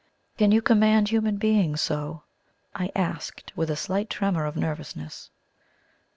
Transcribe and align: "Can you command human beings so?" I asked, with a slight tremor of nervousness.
"Can 0.35 0.51
you 0.51 0.63
command 0.63 1.09
human 1.09 1.37
beings 1.37 1.79
so?" 1.79 2.23
I 2.73 2.91
asked, 2.95 3.53
with 3.55 3.69
a 3.69 3.75
slight 3.75 4.09
tremor 4.09 4.47
of 4.47 4.55
nervousness. 4.55 5.29